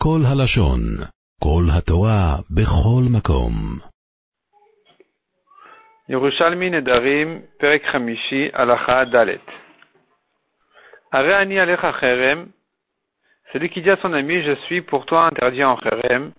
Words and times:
כל 0.00 0.19
הלשון, 0.31 0.79
כל 1.43 1.63
התורה, 1.77 2.35
בכל 2.55 3.03
מקום. 3.15 3.53
ירושלמי 6.09 6.69
נדרים, 6.69 7.41
פרק 7.57 7.81
חמישי, 7.91 8.49
הלכה 8.53 9.05
ד' 9.05 9.25
הרי 11.13 11.41
אני 11.41 11.59
עליך 11.59 11.79
חרם, 11.79 12.45
celui 13.53 13.69
qui 13.69 13.81
dit 13.81 13.89
à 13.89 13.97
son 13.97 14.13
ami, 14.13 14.43
je 14.43 14.55
suis 14.65 14.81
pour 14.81 15.05
toi 15.05 15.25
interdit 15.25 15.63
en 15.63 15.75
kherem, 15.75 16.31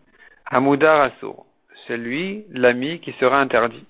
Hamoudar 0.50 1.00
Assour, 1.02 1.46
c'est 1.86 1.96
lui, 1.96 2.45
l'ami, 2.50 3.00
qui 3.00 3.12
sera 3.20 3.38
interdit. 3.40 3.86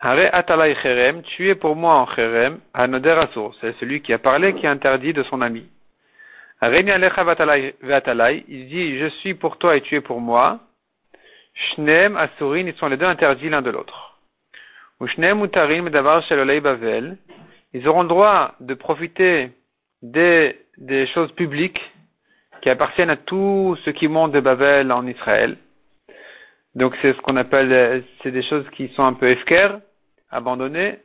Hare 0.00 0.28
atalai 0.32 0.74
cherem, 0.76 1.22
tu 1.22 1.50
es 1.50 1.54
pour 1.54 1.76
moi 1.76 1.94
en 1.94 2.06
cherem, 2.06 2.58
anoder 2.72 3.10
asur, 3.10 3.54
c'est 3.60 3.76
celui 3.78 4.00
qui 4.00 4.14
a 4.14 4.18
parlé 4.18 4.54
qui 4.54 4.64
est 4.64 4.68
interdit 4.68 5.12
de 5.12 5.22
son 5.24 5.42
ami. 5.42 5.64
Il 6.62 6.84
dit, 8.68 8.98
je 8.98 9.08
suis 9.20 9.34
pour 9.34 9.56
toi 9.58 9.76
et 9.76 9.80
tu 9.80 9.96
es 9.96 10.00
pour 10.00 10.20
moi. 10.20 10.60
Shneem 11.54 12.16
asurin, 12.16 12.66
ils 12.66 12.74
sont 12.74 12.88
les 12.88 12.96
deux 12.96 13.06
interdits 13.06 13.48
l'un 13.48 13.62
de 13.62 13.70
l'autre. 13.70 14.18
Ou 15.00 15.06
shneem 15.06 15.42
utarim 15.44 15.88
davar 15.88 16.22
shelolei 16.24 16.60
bavel, 16.60 17.16
ils 17.72 17.88
auront 17.88 18.02
le 18.02 18.08
droit 18.08 18.54
de 18.60 18.74
profiter 18.74 19.50
des, 20.02 20.58
des 20.76 21.06
choses 21.08 21.32
publiques 21.32 21.80
qui 22.62 22.70
appartiennent 22.70 23.10
à 23.10 23.16
tout 23.16 23.76
ce 23.84 23.90
qui 23.90 24.08
monte 24.08 24.32
de 24.32 24.40
Babel 24.40 24.92
en 24.92 25.06
Israël. 25.06 25.56
Donc 26.74 26.94
c'est 27.00 27.14
ce 27.14 27.20
qu'on 27.22 27.36
appelle, 27.36 28.04
c'est 28.22 28.30
des 28.30 28.42
choses 28.42 28.68
qui 28.70 28.88
sont 28.88 29.04
un 29.04 29.14
peu 29.14 29.30
efker, 29.30 29.78
abandonnés, 30.30 30.98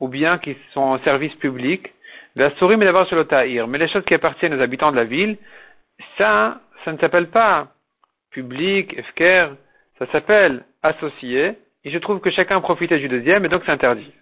ou 0.00 0.08
bien 0.08 0.38
qui 0.38 0.56
sont 0.72 0.80
en 0.80 0.98
service 1.00 1.34
public. 1.36 1.92
Mais 2.36 2.50
d'abord 2.56 3.06
sur 3.06 3.16
le 3.16 3.24
tahir. 3.24 3.66
Mais 3.66 3.78
les 3.78 3.88
choses 3.88 4.04
qui 4.04 4.14
appartiennent 4.14 4.54
aux 4.54 4.60
habitants 4.60 4.90
de 4.90 4.96
la 4.96 5.04
ville, 5.04 5.36
ça, 6.16 6.60
ça 6.84 6.92
ne 6.92 6.98
s'appelle 6.98 7.28
pas 7.28 7.68
public, 8.30 8.96
efker, 8.96 9.50
ça 9.98 10.06
s'appelle 10.12 10.64
associé. 10.82 11.58
Et 11.84 11.90
je 11.90 11.98
trouve 11.98 12.20
que 12.20 12.30
chacun 12.30 12.60
profitait 12.60 12.98
du 12.98 13.08
deuxième, 13.08 13.44
et 13.44 13.48
donc 13.48 13.62
c'est 13.64 13.72
interdit. 13.72 14.12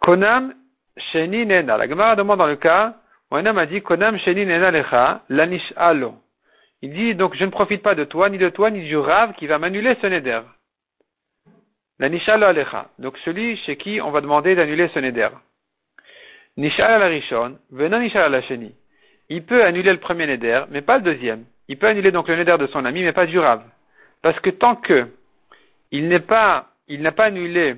Konam, 0.00 0.54
sheni 1.12 1.46
nena. 1.46 1.76
La 1.76 1.88
Gemara 1.88 2.16
demande 2.16 2.38
dans 2.38 2.46
le 2.46 2.56
cas, 2.56 2.96
où 3.30 3.36
un 3.36 3.46
homme 3.46 3.58
a 3.58 3.66
dit, 3.66 3.82
Konam, 3.82 4.18
sheni 4.18 4.44
nena 4.44 4.70
lecha, 4.70 5.22
lanish 5.28 5.72
alo. 5.76 6.14
Il 6.80 6.92
dit, 6.92 7.14
donc 7.14 7.34
je 7.36 7.44
ne 7.44 7.50
profite 7.50 7.82
pas 7.82 7.94
de 7.94 8.04
toi, 8.04 8.28
ni 8.28 8.38
de 8.38 8.48
toi, 8.48 8.70
ni 8.70 8.84
du 8.84 8.96
rave 8.96 9.34
qui 9.34 9.46
va 9.46 9.58
m'annuler 9.58 9.96
ce 10.00 10.06
neder. 10.06 10.40
La 11.98 12.08
nishal 12.08 12.44
alecha. 12.44 12.90
Donc 12.98 13.18
celui 13.24 13.56
chez 13.58 13.76
qui 13.76 14.00
on 14.00 14.12
va 14.12 14.20
demander 14.20 14.54
d'annuler 14.54 14.88
ce 14.94 15.00
neder. 15.00 15.30
Nishal 16.58 17.02
al 17.02 17.12
rishon, 17.12 17.56
venant 17.70 18.00
nishal 18.00 18.34
al 18.34 18.42
sheni. 18.42 18.74
Il 19.28 19.44
peut 19.44 19.64
annuler 19.64 19.92
le 19.92 20.00
premier 20.00 20.26
neder, 20.26 20.64
mais 20.70 20.82
pas 20.82 20.98
le 20.98 21.04
deuxième. 21.04 21.44
Il 21.68 21.78
peut 21.78 21.86
annuler 21.86 22.10
donc 22.10 22.26
le 22.26 22.34
neder 22.34 22.56
de 22.58 22.66
son 22.66 22.84
ami, 22.84 23.02
mais 23.02 23.12
pas 23.12 23.26
du 23.26 23.38
rav. 23.38 23.62
Parce 24.22 24.40
que 24.40 24.50
tant 24.50 24.74
que 24.74 25.06
il 25.92 26.08
n'a 26.08 26.18
pas 26.18 26.66
annulé 27.18 27.76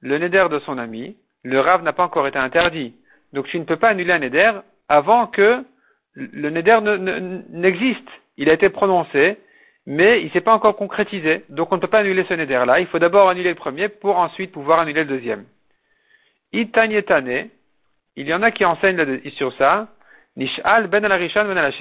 le 0.00 0.18
neder 0.18 0.46
de 0.50 0.58
son 0.60 0.78
ami, 0.78 1.16
le 1.42 1.60
rav 1.60 1.82
n'a 1.82 1.92
pas 1.92 2.04
encore 2.04 2.26
été 2.26 2.38
interdit. 2.38 2.94
Donc 3.34 3.46
tu 3.48 3.58
ne 3.58 3.64
peux 3.64 3.76
pas 3.76 3.90
annuler 3.90 4.14
un 4.14 4.20
neder 4.20 4.52
avant 4.88 5.26
que 5.26 5.62
le 6.14 6.50
neder 6.50 6.78
n'existe. 7.50 8.08
Il 8.38 8.48
a 8.48 8.54
été 8.54 8.70
prononcé, 8.70 9.36
mais 9.84 10.20
il 10.20 10.26
ne 10.26 10.30
s'est 10.30 10.40
pas 10.40 10.54
encore 10.54 10.76
concrétisé. 10.76 11.44
Donc 11.50 11.72
on 11.72 11.76
ne 11.76 11.80
peut 11.80 11.88
pas 11.88 11.98
annuler 11.98 12.24
ce 12.26 12.34
neder-là. 12.34 12.80
Il 12.80 12.86
faut 12.86 12.98
d'abord 12.98 13.28
annuler 13.28 13.50
le 13.50 13.54
premier 13.54 13.88
pour 13.88 14.16
ensuite 14.16 14.52
pouvoir 14.52 14.80
annuler 14.80 15.04
le 15.04 15.10
deuxième. 15.10 15.44
Itanyetane, 16.52 17.50
il 18.20 18.28
y 18.28 18.34
en 18.34 18.42
a 18.42 18.50
qui 18.50 18.64
enseignent 18.64 19.20
sur 19.30 19.52
ça. 19.54 19.88
Nishal 20.36 20.88
ben 20.88 21.04
al 21.04 21.18
ben 21.20 21.72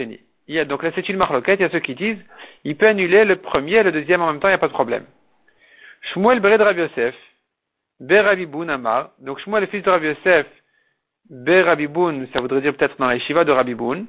Il 0.48 0.56
y 0.56 0.60
a, 0.60 0.66
donc 0.66 0.84
là 0.84 0.92
c'est 0.96 1.10
une 1.10 1.18
marloquette, 1.18 1.60
il 1.60 1.64
y 1.64 1.66
a 1.66 1.70
ceux 1.70 1.80
qui 1.80 1.96
disent, 1.96 2.24
il 2.64 2.76
peut 2.78 2.88
annuler 2.88 3.26
le 3.26 3.38
premier 3.38 3.78
et 3.78 3.84
le 3.84 3.92
deuxième 3.92 4.22
en 4.22 4.28
même 4.28 4.40
temps, 4.40 4.48
il 4.48 4.52
n'y 4.52 4.56
a 4.56 4.60
pas 4.60 4.68
de 4.68 4.74
problème. 4.74 5.06
Shmuel 6.14 6.40
bered 6.40 6.62
Rav 6.62 6.78
Yosef, 6.78 7.16
Berabiboun 8.00 8.70
Amar, 8.70 9.12
donc 9.20 9.40
Shmuel 9.40 9.62
le 9.62 9.68
fils 9.68 9.84
de 9.84 9.90
Rav 9.90 10.04
Yosef, 10.04 10.48
Berabiboun, 11.30 12.28
ça 12.34 12.40
voudrait 12.40 12.62
dire 12.62 12.76
peut-être 12.76 12.98
dans 12.98 13.08
la 13.08 13.20
Shiva 13.20 13.44
de 13.44 13.52
Rabiboun, 13.52 14.06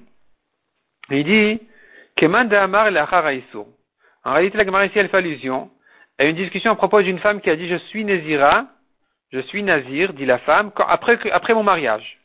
il 1.11 1.25
dit, 1.25 1.61
Keman 2.17 2.49
de 2.49 2.57
Amar 2.57 2.89
en 4.25 4.33
réalité, 4.35 4.59
la 4.59 4.65
Gemara 4.65 4.85
ici, 4.85 4.99
elle 4.99 5.09
fait 5.09 5.17
allusion 5.17 5.71
à 6.19 6.25
une 6.25 6.37
discussion 6.37 6.73
à 6.73 6.75
propos 6.75 7.01
d'une 7.01 7.19
femme 7.19 7.41
qui 7.41 7.49
a 7.49 7.57
dit 7.57 7.69
Je 7.69 7.77
suis 7.77 8.05
Nézira, 8.05 8.67
je 9.33 9.41
suis 9.41 9.63
Nazir, 9.63 10.13
dit 10.13 10.27
la 10.27 10.39
femme, 10.39 10.71
après 10.77 11.55
mon 11.55 11.63
mariage. 11.63 12.18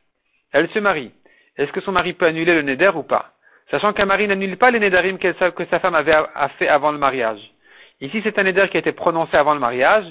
Elle 0.54 0.70
se 0.70 0.80
marie. 0.80 1.12
Est-ce 1.58 1.72
que 1.72 1.82
son 1.82 1.92
mari 1.92 2.14
peut 2.14 2.26
annuler 2.26 2.54
le 2.54 2.62
Néder 2.62 2.92
ou 2.96 3.04
pas? 3.04 3.34
Sachant 3.70 3.94
qu'un 3.94 4.06
mari 4.06 4.28
n'annule 4.28 4.58
pas 4.58 4.72
les 4.72 4.80
Nédarim 4.80 5.18
que 5.18 5.66
sa 5.66 5.80
femme 5.80 5.96
avait 5.96 6.16
fait 6.58 6.68
avant 6.68 6.92
le 6.92 6.98
mariage. 6.98 7.40
Ici, 8.02 8.22
c'est 8.24 8.38
un 8.40 8.44
Néder 8.44 8.68
qui 8.70 8.78
a 8.78 8.80
été 8.80 8.92
prononcé 8.92 9.36
avant 9.36 9.54
le 9.54 9.60
mariage, 9.60 10.06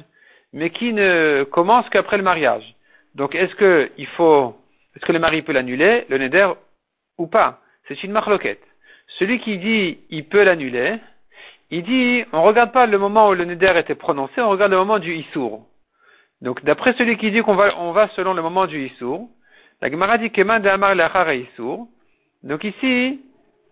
mais 0.52 0.70
qui 0.70 0.92
ne 0.92 1.44
commence 1.44 1.88
qu'après 1.90 2.16
le 2.16 2.22
mariage. 2.22 2.74
Donc, 3.14 3.34
est-ce 3.34 3.54
que 3.54 3.90
il 3.98 4.06
faut, 4.08 4.56
est-ce 4.96 5.04
que 5.06 5.12
le 5.12 5.18
mari 5.18 5.42
peut 5.42 5.52
l'annuler, 5.52 6.06
le 6.08 6.18
Néder, 6.18 6.48
ou 7.18 7.26
pas? 7.26 7.60
C'est 7.88 8.02
une 8.02 8.12
marloquette. 8.12 8.62
Celui 9.18 9.40
qui 9.40 9.58
dit 9.58 9.98
il 10.10 10.24
peut 10.24 10.42
l'annuler, 10.42 10.98
il 11.70 11.82
dit, 11.84 12.24
on 12.32 12.38
ne 12.38 12.46
regarde 12.46 12.72
pas 12.72 12.86
le 12.86 12.98
moment 12.98 13.28
où 13.28 13.34
le 13.34 13.46
neder 13.46 13.72
était 13.76 13.94
prononcé, 13.94 14.40
on 14.42 14.50
regarde 14.50 14.72
le 14.72 14.78
moment 14.78 14.98
du 14.98 15.14
issour. 15.14 15.66
Donc, 16.42 16.62
d'après 16.64 16.92
celui 16.94 17.16
qui 17.16 17.30
dit 17.30 17.40
qu'on 17.40 17.54
va, 17.54 17.78
on 17.78 17.92
va 17.92 18.08
selon 18.08 18.34
le 18.34 18.42
moment 18.42 18.66
du 18.66 18.84
issour, 18.84 19.30
la 19.82 19.90
Gemara 19.90 20.16
dit 20.16 20.30
Keman 20.30 20.62
de 20.62 20.68
Amar. 20.68 20.94
Donc 22.44 22.64
ici, 22.64 23.20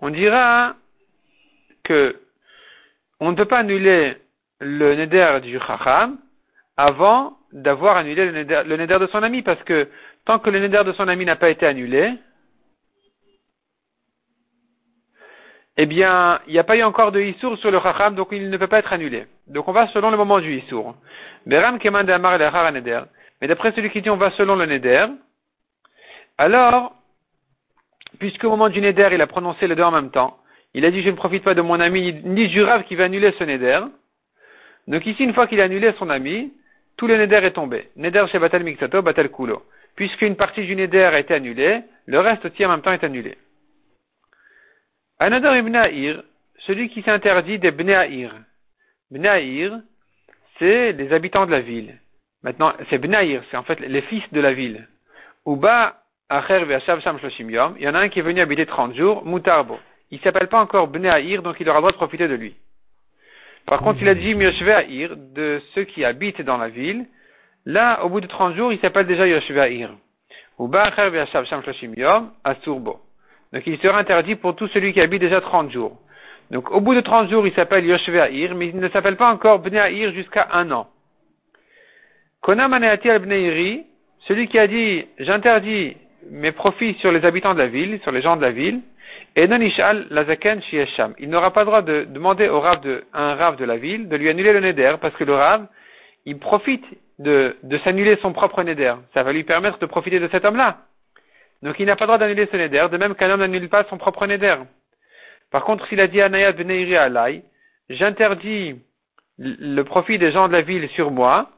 on 0.00 0.10
dira 0.10 0.74
que 1.84 2.20
on 3.20 3.30
ne 3.30 3.36
peut 3.36 3.44
pas 3.44 3.58
annuler 3.58 4.16
le 4.58 4.96
neder 4.96 5.38
du 5.42 5.58
chacham 5.60 6.18
avant 6.76 7.38
d'avoir 7.52 7.96
annulé 7.96 8.26
le 8.26 8.76
neder, 8.76 8.98
de 8.98 9.06
son 9.06 9.22
ami, 9.22 9.42
parce 9.42 9.62
que 9.62 9.88
tant 10.24 10.40
que 10.40 10.50
le 10.50 10.58
neder 10.58 10.82
de 10.84 10.92
son 10.92 11.06
ami 11.06 11.24
n'a 11.24 11.36
pas 11.36 11.50
été 11.50 11.66
annulé, 11.66 12.14
eh 15.76 15.86
bien, 15.86 16.40
il 16.48 16.52
n'y 16.52 16.58
a 16.58 16.64
pas 16.64 16.76
eu 16.76 16.82
encore 16.82 17.12
de 17.12 17.20
Issour 17.20 17.56
sur 17.58 17.70
le 17.70 17.80
Chacham, 17.80 18.14
donc 18.16 18.28
il 18.32 18.50
ne 18.50 18.56
peut 18.56 18.66
pas 18.66 18.80
être 18.80 18.92
annulé. 18.92 19.26
Donc 19.46 19.68
on 19.68 19.72
va 19.72 19.86
selon 19.88 20.10
le 20.10 20.16
moment 20.16 20.40
du 20.40 20.56
Issour. 20.56 20.96
Beram 21.46 21.78
Keman 21.78 22.04
de 22.04 22.12
Amar 22.12 22.38
Neder. 22.72 23.02
Mais 23.40 23.46
d'après 23.46 23.72
celui 23.72 23.90
qui 23.90 24.02
dit 24.02 24.10
on 24.10 24.16
va 24.16 24.32
selon 24.32 24.56
le 24.56 24.66
Neder, 24.66 25.06
alors, 26.40 26.94
puisque 28.18 28.44
au 28.44 28.48
moment 28.48 28.70
du 28.70 28.80
Neder, 28.80 29.10
il 29.12 29.20
a 29.20 29.26
prononcé 29.26 29.66
les 29.66 29.74
deux 29.74 29.82
en 29.82 29.90
même 29.90 30.10
temps, 30.10 30.38
il 30.72 30.86
a 30.86 30.90
dit 30.90 31.02
je 31.02 31.10
ne 31.10 31.14
profite 31.14 31.44
pas 31.44 31.52
de 31.52 31.60
mon 31.60 31.78
ami 31.78 32.14
ni 32.24 32.48
du 32.48 32.62
Rav 32.62 32.84
qui 32.84 32.94
va 32.94 33.04
annuler 33.04 33.34
ce 33.38 33.44
Neder. 33.44 33.80
Donc 34.88 35.04
ici, 35.04 35.22
une 35.22 35.34
fois 35.34 35.46
qu'il 35.46 35.60
a 35.60 35.64
annulé 35.64 35.92
son 35.98 36.08
ami, 36.08 36.50
tout 36.96 37.06
le 37.06 37.18
Neder 37.18 37.44
est 37.44 37.50
tombé. 37.50 37.90
Neder 37.94 38.24
chez 38.32 38.38
Batal 38.38 38.64
Miksato, 38.64 39.02
Batal 39.02 39.28
Kulo. 39.30 39.66
Puisqu'une 39.96 40.34
partie 40.34 40.64
du 40.64 40.74
Neder 40.74 41.04
a 41.04 41.20
été 41.20 41.34
annulée, 41.34 41.82
le 42.06 42.20
reste 42.20 42.46
aussi 42.46 42.64
en 42.64 42.70
même 42.70 42.80
temps 42.80 42.92
est 42.92 43.04
annulé. 43.04 43.36
Anadar 45.18 45.58
ibn 45.58 45.76
celui 46.60 46.88
qui 46.88 47.02
s'interdit 47.02 47.58
des 47.58 47.70
Bneaïr. 47.70 48.34
Bneaïr, 49.10 49.78
c'est 50.58 50.92
les 50.92 51.12
habitants 51.12 51.44
de 51.44 51.50
la 51.50 51.60
ville. 51.60 51.98
Maintenant, 52.42 52.72
c'est 52.88 52.96
Bneaïr, 52.96 53.42
c'est 53.50 53.58
en 53.58 53.62
fait 53.62 53.78
les 53.80 54.00
fils 54.00 54.24
de 54.32 54.40
la 54.40 54.54
ville. 54.54 54.88
Il 56.30 57.82
y 57.82 57.88
en 57.88 57.94
a 57.94 57.98
un 57.98 58.08
qui 58.08 58.20
est 58.20 58.22
venu 58.22 58.40
habiter 58.40 58.66
30 58.66 58.94
jours, 58.94 59.24
Mutarbo. 59.26 59.78
Il 60.10 60.18
ne 60.18 60.22
s'appelle 60.22 60.48
pas 60.48 60.60
encore 60.60 60.88
Bneaïr, 60.88 61.42
donc 61.42 61.56
il 61.60 61.68
aura 61.68 61.78
le 61.78 61.82
droit 61.82 61.92
de 61.92 61.96
profiter 61.96 62.28
de 62.28 62.34
lui. 62.34 62.54
Par 63.66 63.80
contre, 63.80 64.00
il 64.02 64.08
a 64.08 64.14
dit 64.14 64.30
Yoshve'aïr, 64.30 65.16
de 65.16 65.60
ceux 65.74 65.84
qui 65.84 66.04
habitent 66.04 66.42
dans 66.42 66.56
la 66.56 66.68
ville. 66.68 67.06
Là, 67.66 68.04
au 68.04 68.08
bout 68.08 68.20
de 68.20 68.26
30 68.26 68.56
jours, 68.56 68.72
il 68.72 68.80
s'appelle 68.80 69.06
déjà 69.06 69.26
Yoshve'aïr. 69.26 69.90
Uba 70.58 70.82
Acher 70.82 71.24
Sham 71.46 71.94
Yom, 71.96 72.30
Asurbo. 72.44 73.00
Donc 73.52 73.66
il 73.66 73.78
sera 73.80 73.98
interdit 73.98 74.36
pour 74.36 74.54
tout 74.54 74.68
celui 74.68 74.92
qui 74.92 75.00
habite 75.00 75.20
déjà 75.20 75.40
30 75.40 75.70
jours. 75.72 75.98
Donc 76.50 76.70
au 76.70 76.80
bout 76.80 76.94
de 76.94 77.00
30 77.00 77.30
jours, 77.30 77.46
il 77.46 77.54
s'appelle 77.54 77.84
Yoshve'ahir, 77.84 78.54
mais 78.54 78.68
il 78.68 78.76
ne 78.78 78.88
s'appelle 78.88 79.16
pas 79.16 79.32
encore 79.32 79.60
Bne'ahir 79.60 80.12
jusqu'à 80.12 80.48
un 80.52 80.70
an. 80.70 80.88
Konam 82.40 82.72
al 82.72 83.00
celui 84.20 84.48
qui 84.48 84.58
a 84.58 84.66
dit 84.66 85.06
j'interdis 85.18 85.96
mes 86.28 86.52
profits 86.52 86.94
sur 87.00 87.12
les 87.12 87.24
habitants 87.24 87.54
de 87.54 87.58
la 87.58 87.68
ville, 87.68 88.00
sur 88.02 88.12
les 88.12 88.22
gens 88.22 88.36
de 88.36 88.42
la 88.42 88.50
ville, 88.50 88.80
et 89.36 89.46
non 89.46 89.60
ishal 89.60 90.06
lazaken 90.10 90.62
shiesham. 90.62 91.14
Il 91.18 91.30
n'aura 91.30 91.52
pas 91.52 91.60
le 91.60 91.66
droit 91.66 91.82
de 91.82 92.04
demander 92.08 92.48
au 92.48 92.60
rav 92.60 92.80
de, 92.80 93.04
un 93.12 93.34
rav 93.34 93.56
de 93.56 93.64
la 93.64 93.76
ville 93.76 94.08
de 94.08 94.16
lui 94.16 94.28
annuler 94.28 94.52
le 94.52 94.60
neder, 94.60 94.96
parce 95.00 95.14
que 95.14 95.24
le 95.24 95.34
rav, 95.34 95.66
il 96.26 96.38
profite 96.38 96.84
de, 97.18 97.56
de 97.62 97.78
s'annuler 97.78 98.18
son 98.22 98.32
propre 98.32 98.62
neder. 98.62 98.94
Ça 99.14 99.22
va 99.22 99.32
lui 99.32 99.44
permettre 99.44 99.78
de 99.78 99.86
profiter 99.86 100.18
de 100.20 100.28
cet 100.28 100.44
homme-là. 100.44 100.78
Donc 101.62 101.78
il 101.78 101.86
n'a 101.86 101.96
pas 101.96 102.04
le 102.04 102.08
droit 102.08 102.18
d'annuler 102.18 102.48
ce 102.50 102.56
neder, 102.56 102.86
de 102.90 102.96
même 102.96 103.14
qu'un 103.14 103.30
homme 103.30 103.40
n'annule 103.40 103.68
pas 103.68 103.84
son 103.84 103.98
propre 103.98 104.26
neder. 104.26 104.56
Par 105.50 105.64
contre, 105.64 105.86
s'il 105.88 106.00
a 106.00 106.06
dit 106.06 106.20
Anayat 106.20 106.52
Beneiri 106.52 106.96
Alay, 106.96 107.42
j'interdis 107.88 108.76
le 109.38 109.82
profit 109.82 110.18
des 110.18 110.32
gens 110.32 110.48
de 110.48 110.52
la 110.52 110.60
ville 110.60 110.88
sur 110.90 111.10
moi, 111.10 111.50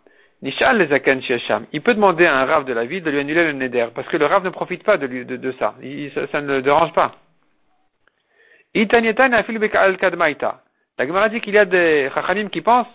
Il 0.44 1.82
peut 1.82 1.94
demander 1.94 2.26
à 2.26 2.36
un 2.36 2.44
rave 2.44 2.64
de 2.64 2.72
la 2.72 2.84
ville 2.84 3.04
de 3.04 3.10
lui 3.10 3.20
annuler 3.20 3.44
le 3.44 3.52
neder, 3.52 3.86
parce 3.94 4.08
que 4.08 4.16
le 4.16 4.26
rave 4.26 4.44
ne 4.44 4.50
profite 4.50 4.82
pas 4.82 4.96
de, 4.96 5.06
de, 5.06 5.52
ça. 5.52 5.76
ça. 6.32 6.40
ne 6.40 6.54
le 6.54 6.62
dérange 6.62 6.92
pas. 6.92 7.14
La 10.98 11.06
Gemara 11.06 11.28
dit 11.28 11.40
qu'il 11.40 11.54
y 11.54 11.58
a 11.58 11.64
des 11.64 12.10
Chachamim 12.12 12.48
qui 12.48 12.60
pensent 12.60 12.88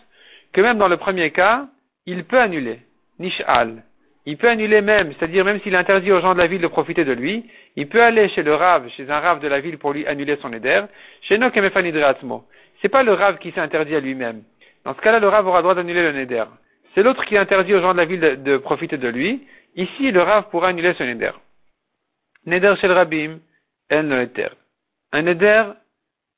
que 0.51 0.59
même 0.59 0.77
dans 0.77 0.89
le 0.89 0.97
premier 0.97 1.31
cas, 1.31 1.67
il 2.05 2.25
peut 2.25 2.39
annuler. 2.39 2.81
Nish'al. 3.19 3.83
Il 4.25 4.35
peut 4.35 4.49
annuler 4.49 4.81
même, 4.81 5.13
c'est-à-dire 5.13 5.45
même 5.45 5.61
s'il 5.61 5.75
interdit 5.75 6.11
aux 6.11 6.19
gens 6.19 6.33
de 6.33 6.39
la 6.39 6.47
ville 6.47 6.59
de 6.59 6.67
profiter 6.67 7.05
de 7.05 7.13
lui, 7.13 7.49
il 7.77 7.87
peut 7.87 8.03
aller 8.03 8.27
chez 8.29 8.43
le 8.43 8.55
Rav, 8.55 8.89
chez 8.89 9.09
un 9.09 9.21
Rav 9.21 9.39
de 9.39 9.47
la 9.47 9.61
ville 9.61 9.77
pour 9.77 9.93
lui 9.93 10.05
annuler 10.05 10.37
son 10.41 10.51
éder. 10.51 10.83
Chez 11.21 11.37
nous, 11.37 11.49
c'est 12.81 12.89
pas 12.89 13.03
le 13.03 13.13
Rav 13.13 13.37
qui 13.37 13.51
s'est 13.51 13.61
interdit 13.61 13.95
à 13.95 14.01
lui-même. 14.01 14.43
Dans 14.83 14.93
ce 14.93 14.99
cas-là, 14.99 15.19
le 15.19 15.29
Rav 15.29 15.47
aura 15.47 15.61
droit 15.61 15.75
d'annuler 15.75 16.03
le 16.03 16.11
Neder. 16.11 16.43
C'est 16.97 17.03
l'autre 17.03 17.25
qui 17.25 17.37
interdit 17.37 17.75
aux 17.75 17.79
gens 17.79 17.93
de 17.93 17.99
la 17.99 18.05
ville 18.05 18.41
de, 18.41 18.57
profiter 18.57 18.97
de 18.97 19.07
lui. 19.07 19.45
Ici, 19.75 20.09
le 20.11 20.19
Rav 20.19 20.49
pourra 20.49 20.69
annuler 20.69 20.95
son 20.95 21.03
Neder. 21.03 21.33
Neder 22.47 22.73
chez 22.81 22.87
le 22.87 22.95
Rabim, 22.95 23.37
en 23.91 24.01
le 24.01 24.27
Un 25.11 25.21
Neder 25.21 25.65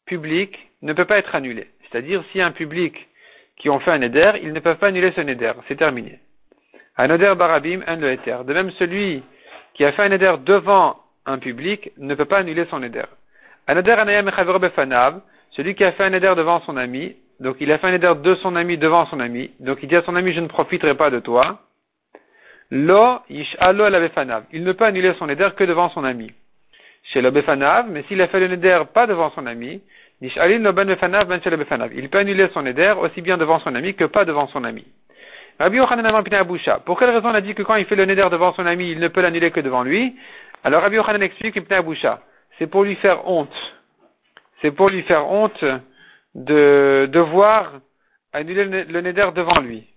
public 0.05 0.59
ne 0.81 0.91
peut 0.91 1.05
pas 1.05 1.17
être 1.17 1.33
annulé. 1.33 1.69
C'est-à-dire, 1.83 2.25
si 2.33 2.41
un 2.41 2.51
public 2.51 3.07
qui 3.55 3.69
ont 3.69 3.79
fait 3.79 3.91
un 3.91 3.99
Neder, 3.99 4.33
ils 4.43 4.51
ne 4.51 4.59
peuvent 4.59 4.79
pas 4.79 4.87
annuler 4.87 5.13
ce 5.15 5.21
Neder. 5.21 5.53
C'est 5.69 5.77
terminé. 5.77 6.19
Un 6.97 7.07
Neder 7.07 7.35
barabim, 7.37 7.81
un 7.87 7.95
De 7.95 8.53
même, 8.53 8.71
celui 8.71 9.23
qui 9.75 9.85
a 9.85 9.93
fait 9.93 10.01
un 10.01 10.09
Neder 10.09 10.35
devant 10.45 10.99
un 11.25 11.37
public 11.37 11.93
ne 11.95 12.15
peut 12.15 12.25
pas 12.25 12.39
annuler 12.39 12.65
son 12.69 12.79
Neder. 12.79 13.05
Un 13.65 13.75
Neder 13.75 13.93
anayam 13.93 14.29
befanav, 14.59 15.21
celui 15.51 15.73
qui 15.75 15.85
a 15.85 15.93
fait 15.93 16.03
un 16.03 16.11
éder 16.11 16.33
devant 16.35 16.59
son 16.61 16.75
ami, 16.75 17.15
donc 17.39 17.57
il 17.59 17.71
a 17.71 17.77
fait 17.77 17.87
un 17.87 17.93
éder 17.93 18.11
de 18.21 18.35
son 18.35 18.55
ami 18.55 18.77
devant 18.77 19.05
son 19.07 19.19
ami, 19.19 19.51
donc 19.59 19.79
il 19.81 19.87
dit 19.87 19.95
à 19.95 20.03
son 20.03 20.15
ami 20.15 20.33
je 20.33 20.39
ne 20.39 20.47
profiterai 20.47 20.95
pas 20.95 21.09
de 21.09 21.19
toi. 21.19 21.59
Lo 22.71 23.19
yish'alo 23.29 23.85
al 23.85 24.11
Il 24.51 24.63
ne 24.63 24.71
peut 24.73 24.85
annuler 24.85 25.13
son 25.17 25.29
éder 25.29 25.49
que 25.55 25.63
devant 25.63 25.89
son 25.89 26.03
ami. 26.03 26.31
Chez 27.03 27.21
mais 27.21 28.03
s'il 28.03 28.21
a 28.21 28.27
fait 28.27 28.39
le 28.39 28.47
neder 28.47 28.81
pas 28.93 29.07
devant 29.07 29.31
son 29.31 29.47
ami, 29.47 29.81
ben 30.21 30.29
il 31.95 32.09
peut 32.09 32.17
annuler 32.19 32.49
son 32.53 32.65
éder 32.65 32.93
aussi 33.01 33.21
bien 33.21 33.37
devant 33.37 33.59
son 33.59 33.73
ami 33.73 33.95
que 33.95 34.03
pas 34.03 34.25
devant 34.25 34.47
son 34.47 34.63
ami. 34.65 34.85
Rabbi 35.59 35.77
Yochanan 35.77 36.23
Pour 36.85 36.99
quelle 36.99 37.09
raison 37.09 37.29
on 37.29 37.33
a 37.33 37.41
dit 37.41 37.55
que 37.55 37.63
quand 37.63 37.75
il 37.75 37.85
fait 37.85 37.95
le 37.95 38.05
neder 38.05 38.27
devant 38.29 38.53
son 38.53 38.65
ami, 38.65 38.91
il 38.91 38.99
ne 38.99 39.07
peut 39.07 39.21
l'annuler 39.21 39.51
que 39.51 39.61
devant 39.61 39.83
lui? 39.83 40.15
Alors 40.63 40.81
Rabbi 40.81 40.97
Yochanan 40.97 41.21
explique 41.21 41.57
C'est 42.57 42.67
pour 42.67 42.83
lui 42.83 42.95
faire 42.95 43.27
honte. 43.27 43.73
C'est 44.61 44.71
pour 44.71 44.89
lui 44.89 45.03
faire 45.03 45.31
honte 45.31 45.63
de 46.35 47.09
devoir 47.11 47.79
annuler 48.33 48.85
le 48.85 49.01
neder 49.01 49.29
devant 49.35 49.61
lui. 49.61 49.87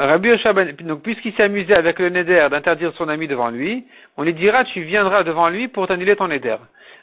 Rabbi 0.00 0.30
ben, 0.54 0.72
donc 0.76 1.02
puisqu'il 1.02 1.34
s'est 1.34 1.42
amusé 1.42 1.74
avec 1.74 1.98
le 1.98 2.08
neder 2.08 2.48
d'interdire 2.50 2.94
son 2.94 3.10
ami 3.10 3.28
devant 3.28 3.50
lui, 3.50 3.86
on 4.16 4.22
lui 4.22 4.32
dira 4.32 4.64
tu 4.64 4.80
viendras 4.80 5.24
devant 5.24 5.50
lui 5.50 5.68
pour 5.68 5.86
t'annuler 5.86 6.16
ton 6.16 6.28
neder. 6.28 6.56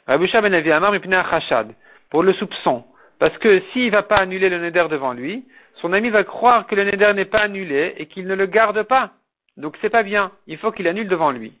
Rabbi 0.08 0.28
ben 0.32 0.72
Amar 0.72 1.30
Chashad, 1.30 1.68
pour 2.10 2.24
le 2.24 2.32
soupçon. 2.32 2.84
Parce 3.20 3.36
que 3.38 3.60
s'il 3.72 3.86
ne 3.86 3.92
va 3.92 4.02
pas 4.02 4.16
annuler 4.16 4.48
le 4.48 4.58
neder 4.58 4.86
devant 4.90 5.12
lui, 5.12 5.44
son 5.76 5.92
ami 5.92 6.10
va 6.10 6.24
croire 6.24 6.66
que 6.66 6.74
le 6.74 6.84
neder 6.84 7.12
n'est 7.14 7.24
pas 7.24 7.42
annulé 7.42 7.94
et 7.98 8.06
qu'il 8.06 8.26
ne 8.26 8.34
le 8.34 8.46
garde 8.46 8.82
pas. 8.82 9.12
Donc 9.56 9.76
c'est 9.80 9.90
pas 9.90 10.02
bien. 10.02 10.32
Il 10.48 10.58
faut 10.58 10.72
qu'il 10.72 10.88
annule 10.88 11.08
devant 11.08 11.30
lui. 11.30 11.52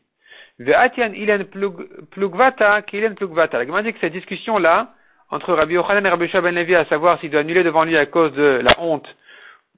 Ilen 0.58 1.44
plugvata 2.10 2.82
plugvata. 2.82 3.58
La 3.58 3.64
Gemara 3.64 3.82
dit 3.82 3.92
que 3.92 4.00
cette 4.00 4.12
discussion-là, 4.12 4.94
entre 5.30 5.52
Rabbi 5.54 5.74
Yochanan 5.74 6.04
et 6.04 6.08
Rabbi 6.08 6.30
Ben 6.32 6.54
Levi, 6.54 6.74
à 6.74 6.84
savoir 6.86 7.20
s'il 7.20 7.30
doit 7.30 7.40
annuler 7.40 7.62
devant 7.62 7.84
lui 7.84 7.96
à 7.96 8.06
cause 8.06 8.32
de 8.32 8.60
la 8.62 8.82
honte, 8.82 9.06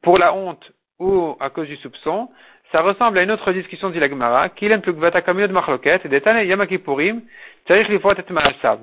pour 0.02 0.18
la 0.18 0.34
honte 0.34 0.72
ou 0.98 1.36
à 1.40 1.50
cause 1.50 1.68
du 1.68 1.76
soupçon, 1.76 2.28
ça 2.72 2.82
ressemble 2.82 3.18
à 3.18 3.22
une 3.22 3.30
autre 3.30 3.52
discussion 3.52 3.90
dit 3.90 3.98
la 3.98 4.08
Gemara, 4.08 4.48
kilen 4.48 4.80
plugvata 4.80 5.20
de 5.20 5.52
machloket, 5.52 6.04
et 6.04 6.08
detane 6.08 6.46
yamakipurim, 6.46 7.22
tarich 7.66 7.88
lifot 7.88 8.14
et 8.14 8.32
ma'asav. 8.32 8.80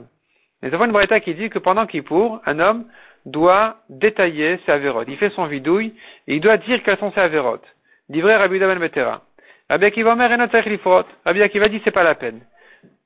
Mais 0.61 0.73
avons 0.73 0.85
une 0.85 0.91
breta 0.91 1.19
qui 1.19 1.35
dit 1.35 1.49
que 1.49 1.59
pendant 1.59 1.85
Kippour, 1.85 2.41
un 2.45 2.59
homme 2.59 2.85
doit 3.25 3.77
détailler 3.89 4.59
ses 4.65 4.71
avérotes. 4.71 5.07
Il 5.09 5.17
fait 5.17 5.29
son 5.31 5.45
vidouille 5.45 5.93
et 6.27 6.35
il 6.35 6.41
doit 6.41 6.57
dire 6.57 6.81
quelles 6.83 6.97
sont 6.97 7.11
ses 7.11 7.19
avérotes. 7.19 7.65
Livré 8.09 8.35
Rabbi 8.35 8.57
Ben 8.59 8.79
Betera. 8.79 9.21
Rabbi 9.69 9.85
Akiva 9.85 10.13
Omer 10.13 10.31
et 10.31 10.69
Lifrot. 10.69 11.03
Rabbi 11.25 11.41
Akiva 11.41 11.67
dit 11.67 11.81
c'est 11.83 11.91
pas 11.91 12.03
la 12.03 12.15
peine. 12.15 12.41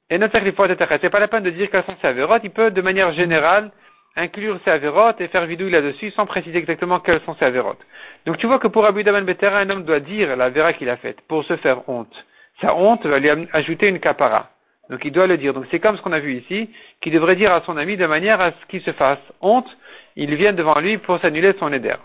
Et 0.10 0.18
Lifrot 0.18 0.68
c'est 0.68 1.10
pas 1.10 1.20
la 1.20 1.28
peine 1.28 1.44
de 1.44 1.50
dire 1.50 1.70
quelles 1.72 1.84
sont 1.86 1.96
ses 2.02 2.08
avérotes. 2.08 2.42
Il 2.44 2.52
peut 2.52 2.70
de 2.70 2.82
manière 2.82 3.14
générale 3.14 3.72
inclure 4.16 4.60
ses 4.64 4.72
avérotes 4.72 5.20
et 5.22 5.28
faire 5.30 5.46
vidouille 5.46 5.72
là-dessus 5.72 6.12
sans 6.12 6.26
préciser 6.26 6.58
exactement 6.58 7.00
quelles 7.00 7.22
sont 7.22 7.36
ses 7.36 7.46
avérotes. 7.46 7.80
Donc 8.26 8.38
tu 8.38 8.46
vois 8.46 8.60
que 8.60 8.68
pour 8.68 8.84
Rabbi 8.84 9.04
Ben 9.04 9.26
Betera, 9.26 9.60
un 9.60 9.70
homme 9.70 9.86
doit 9.86 10.02
dire 10.02 10.36
la 10.36 10.50
vera 10.50 10.74
qu'il 10.74 10.90
a 10.90 10.98
faite 10.98 11.22
pour 11.28 11.44
se 11.46 11.56
faire 11.58 11.88
honte. 11.90 12.14
Sa 12.62 12.76
honte 12.76 13.06
va 13.06 13.18
lui 13.18 13.30
ajouter 13.54 13.88
une 13.88 14.00
capara. 14.00 14.50
Donc 14.90 15.04
il 15.06 15.12
doit 15.12 15.26
le 15.26 15.38
dire. 15.38 15.54
Donc 15.54 15.66
c'est 15.72 15.80
comme 15.80 15.98
ce 15.98 16.02
qu'on 16.02 16.12
a 16.12 16.20
vu 16.20 16.36
ici, 16.36 16.70
qu'il 17.02 17.14
devrait 17.14 17.38
dire 17.38 17.52
à 17.54 17.62
son 17.62 17.78
ami 17.78 17.98
de 17.98 18.06
manière 18.06 18.40
à 18.40 18.52
ce 18.52 18.66
qu'il 18.68 18.82
se 18.82 18.92
fasse 18.92 19.20
honte, 19.42 19.70
il 20.16 20.36
vienne 20.36 20.56
devant 20.56 20.80
lui 20.80 20.98
pour 21.00 21.20
s'annuler 21.22 21.54
son 21.60 21.72
éder. 21.74 21.96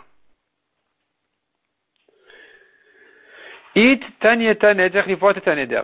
It 3.76 4.02
tanieta 4.20 4.72
neder 4.72 5.04
neder. 5.06 5.82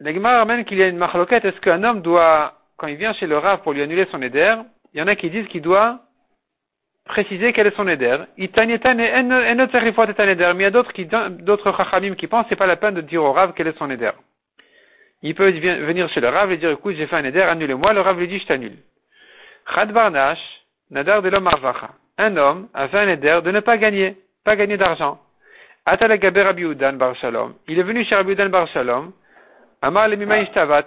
L'Egmar 0.00 0.38
ramène 0.38 0.64
qu'il 0.64 0.78
y 0.78 0.82
a 0.82 0.88
une 0.88 0.96
machloquette. 0.96 1.44
Est-ce 1.44 1.60
qu'un 1.60 1.84
homme 1.84 2.02
doit, 2.02 2.58
quand 2.76 2.88
il 2.88 2.96
vient 2.96 3.12
chez 3.12 3.28
le 3.28 3.38
Rav 3.38 3.62
pour 3.62 3.72
lui 3.72 3.80
annuler 3.80 4.08
son 4.10 4.20
éder, 4.20 4.56
il 4.92 4.98
y 4.98 5.02
en 5.02 5.06
a 5.06 5.14
qui 5.14 5.30
disent 5.30 5.46
qu'il 5.46 5.62
doit 5.62 6.00
préciser 7.04 7.52
quel 7.52 7.68
est 7.68 7.76
son 7.76 7.86
éder. 7.86 8.18
It 8.38 8.52
tanieta 8.52 8.92
neder, 8.92 9.22
mais 10.54 10.62
il 10.62 10.62
y 10.62 10.64
a 10.64 10.70
d'autres 10.70 11.76
chachamim 11.76 12.16
qui 12.16 12.26
pensent 12.26 12.42
que 12.42 12.48
c'est 12.48 12.56
pas 12.56 12.66
la 12.66 12.76
peine 12.76 12.94
de 12.94 13.02
dire 13.02 13.22
au 13.22 13.32
Rav 13.32 13.52
quel 13.54 13.68
est 13.68 13.78
son 13.78 13.88
éder. 13.88 14.10
Il 15.22 15.36
peut 15.36 15.48
venir 15.48 16.08
chez 16.08 16.20
le 16.20 16.28
Rav 16.28 16.50
et 16.50 16.56
dire, 16.56 16.72
écoute, 16.72 16.96
j'ai 16.96 17.06
fait 17.06 17.14
un 17.14 17.24
éder, 17.24 17.40
annule-moi. 17.40 17.92
Le 17.92 18.00
Rav 18.00 18.18
lui 18.18 18.26
dit, 18.26 18.40
je 18.40 18.46
t'annule. 18.46 18.78
Chad 19.72 19.92
nadar 20.90 21.22
de 21.22 21.28
l'homme 21.28 21.48
Un 22.18 22.36
homme 22.36 22.68
a 22.74 22.88
fait 22.88 22.98
un 22.98 23.08
éder 23.10 23.40
de 23.44 23.50
ne 23.52 23.60
pas 23.60 23.78
gagner, 23.78 24.16
pas 24.44 24.56
gagner 24.56 24.76
d'argent. 24.76 25.20
Bar 25.84 27.16
Shalom. 27.16 27.54
Il 27.68 27.78
est 27.78 27.82
venu 27.82 28.04
chez 28.04 28.14
Rabbi 28.14 28.34
Bar 28.34 28.68
Shalom. 28.68 29.12
Amar 29.80 30.08
le 30.08 30.16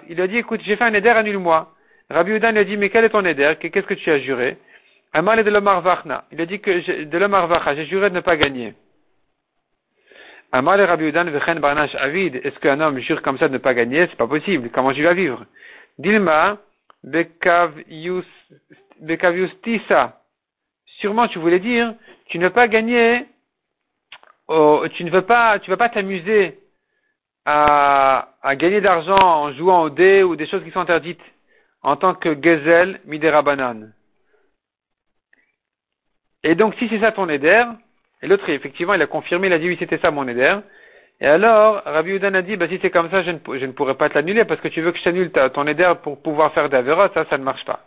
Il 0.10 0.22
a 0.22 0.28
dit, 0.28 0.38
écoute, 0.38 0.62
j'ai 0.64 0.78
fait 0.78 0.86
un 0.86 0.94
éder, 0.94 1.10
annule-moi. 1.10 1.74
Rabbi 2.10 2.32
Udan 2.32 2.52
lui 2.52 2.60
a 2.60 2.64
dit, 2.64 2.78
mais 2.78 2.90
quel 2.90 3.04
est 3.04 3.10
ton 3.10 3.26
éder? 3.26 3.56
Qu'est-ce 3.60 3.86
que 3.86 3.94
tu 3.94 4.10
as 4.10 4.20
juré? 4.20 4.58
Amar 5.12 5.36
de 5.44 5.50
l'Omar 5.50 5.82
Vachna. 5.82 6.24
Il 6.32 6.40
a 6.40 6.46
dit 6.46 6.62
que 6.62 7.04
de 7.04 7.18
l'Omar 7.18 7.48
Vacha, 7.48 7.76
j'ai 7.76 7.86
juré 7.86 8.10
de 8.10 8.16
ne 8.16 8.22
pas 8.22 8.38
gagner. 8.38 8.74
Amar 10.54 10.78
le 10.78 10.86
Rabbi 10.86 11.06
Udan 11.06 11.26
Vechen 11.26 11.60
Barnash 11.60 11.94
Avid. 11.96 12.38
Est-ce 12.46 12.58
qu'un 12.60 12.80
homme 12.80 13.00
jure 13.00 13.22
comme 13.22 13.38
ça 13.38 13.50
de 13.50 13.54
ne 13.54 13.58
pas 13.58 13.74
gagner? 13.74 14.08
C'est 14.08 14.16
pas 14.16 14.28
possible. 14.28 14.70
Comment 14.70 14.94
je 14.94 15.02
vais 15.02 15.14
vivre? 15.14 15.46
Dilma, 15.98 16.58
Bekaviustisa. 19.02 20.22
Sûrement 21.00 21.28
tu 21.28 21.40
voulais 21.40 21.60
dire, 21.60 21.94
tu 22.28 22.38
veux 22.38 22.50
pas 22.50 22.70
gagner 22.70 23.26
oh, 24.48 24.86
tu 24.94 25.04
ne 25.04 25.12
veux 25.12 25.24
pas, 25.24 25.60
tu 25.60 25.70
vas 25.70 25.78
pas 25.78 25.90
t'amuser 25.90 26.60
à, 27.46 28.30
gagner 28.56 28.82
d'argent 28.82 29.18
en 29.20 29.54
jouant 29.54 29.84
au 29.84 29.90
dé 29.90 30.24
ou 30.24 30.36
des 30.36 30.48
choses 30.48 30.64
qui 30.64 30.72
sont 30.72 30.80
interdites 30.80 31.22
en 31.84 31.96
tant 31.96 32.16
que 32.16 32.34
gezel 32.42 33.00
midera 33.06 33.42
banane. 33.42 33.94
Et 36.44 36.56
donc, 36.56 36.76
si 36.76 36.88
c'est 36.90 37.00
ça 37.00 37.12
ton 37.12 37.30
éder, 37.30 37.64
et 38.22 38.28
l'autre, 38.28 38.50
effectivement, 38.50 38.94
il 38.94 39.02
a 39.02 39.08
confirmé, 39.08 39.48
il 39.48 39.54
a 39.54 39.60
dit 39.60 39.68
oui, 39.68 39.78
c'était 39.80 39.98
ça 40.00 40.12
mon 40.12 40.28
éder. 40.28 40.58
Et 41.22 41.28
alors, 41.28 41.82
Rabbi 41.86 42.12
Udan 42.12 42.34
a 42.34 42.42
dit, 42.42 42.58
bah, 42.58 42.68
si 42.68 42.78
c'est 42.82 42.90
comme 42.90 43.10
ça, 43.10 43.24
je 43.24 43.32
ne, 43.32 43.40
je 43.60 43.66
ne 43.66 43.72
pourrais 43.72 43.96
pas 43.96 44.10
te 44.10 44.16
l'annuler 44.16 44.44
parce 44.46 44.60
que 44.60 44.68
tu 44.68 44.82
veux 44.82 44.92
que 44.92 44.98
je 44.98 45.04
t'annule 45.04 45.32
ton 45.32 45.66
éder 45.66 45.94
pour 46.04 46.22
pouvoir 46.22 46.54
faire 46.54 46.70
des 46.70 46.84
ça, 47.14 47.26
ça 47.30 47.38
ne 47.38 47.44
marche 47.44 47.64
pas. 47.66 47.82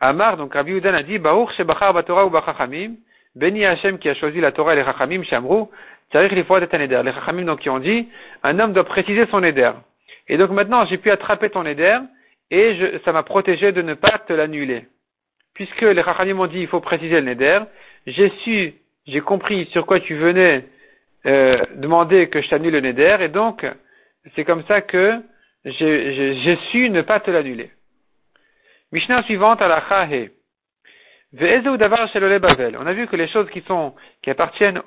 Amar, 0.00 0.36
donc 0.36 0.54
Rabbi 0.54 0.72
Udan 0.72 0.94
a 0.94 1.02
dit, 1.02 1.18
Baour 1.18 1.50
Shebachar 1.52 1.94
Batora 1.94 2.26
ou 2.26 2.30
Bachachamim, 2.30 2.96
Béni 3.36 3.66
Hachem 3.66 3.98
qui 3.98 4.08
a 4.08 4.14
choisi 4.14 4.40
la 4.40 4.50
Torah 4.50 4.72
et 4.72 4.76
les 4.76 4.84
Chachamim, 4.84 5.22
Shamrou, 5.22 5.70
c'est-à-dire 6.10 6.30
qu'il 6.30 6.44
faut 6.44 6.54
un 6.54 6.80
éder. 6.80 7.02
Les 7.04 7.12
Chachamim 7.12 7.44
donc 7.44 7.60
qui 7.60 7.68
ont 7.68 7.78
dit, 7.78 8.08
un 8.42 8.58
homme 8.58 8.72
doit 8.72 8.84
préciser 8.84 9.26
son 9.30 9.42
éder. 9.44 9.70
Et 10.28 10.38
donc 10.38 10.50
maintenant, 10.50 10.86
j'ai 10.86 10.96
pu 10.96 11.10
attraper 11.10 11.50
ton 11.50 11.64
éder, 11.66 11.98
et 12.50 12.76
je, 12.76 12.98
ça 13.04 13.12
m'a 13.12 13.22
protégé 13.22 13.72
de 13.72 13.82
ne 13.82 13.94
pas 13.94 14.18
te 14.26 14.32
l'annuler. 14.32 14.86
Puisque 15.54 15.82
les 15.82 16.02
Chachamim 16.02 16.40
ont 16.40 16.46
dit, 16.46 16.60
il 16.60 16.66
faut 16.66 16.80
préciser 16.80 17.20
le 17.20 17.26
néder, 17.26 17.60
j'ai 18.06 18.30
su, 18.42 18.74
j'ai 19.06 19.20
compris 19.20 19.66
sur 19.66 19.84
quoi 19.84 20.00
tu 20.00 20.14
venais 20.16 20.64
euh, 21.26 21.58
demander 21.74 22.28
que 22.28 22.40
je 22.40 22.48
t'annule 22.48 22.72
le 22.72 22.80
néder, 22.80 23.18
et 23.20 23.28
donc, 23.28 23.66
c'est 24.34 24.44
comme 24.44 24.64
ça 24.64 24.80
que 24.80 25.20
j'ai 25.64 26.58
su 26.70 26.88
ne 26.88 27.02
pas 27.02 27.20
te 27.20 27.30
l'annuler. 27.30 27.70
Mishnah 28.92 29.24
suivante 29.24 29.60
à 29.60 29.68
la 29.68 29.82
Chahe. 29.88 30.30
On 31.38 32.86
a 32.86 32.92
vu 32.92 33.06
que 33.06 33.16
les 33.16 33.28
choses 33.28 33.48
qui 33.50 33.60
sont, 33.62 33.94
qui 34.22 34.30
appartiennent 34.30 34.80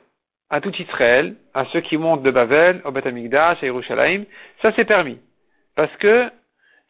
à 0.49 0.61
tout 0.61 0.73
Israël, 0.75 1.35
à 1.53 1.65
ceux 1.65 1.81
qui 1.81 1.97
montent 1.97 2.23
de 2.23 2.31
Babel, 2.31 2.81
au 2.85 2.91
Beth 2.91 3.05
Amikdash, 3.05 3.61
à 3.61 3.65
Yerushalayim, 3.65 4.25
ça 4.61 4.71
c'est 4.75 4.85
permis. 4.85 5.19
Parce 5.75 5.95
que 5.97 6.29